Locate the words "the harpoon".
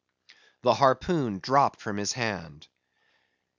0.63-1.37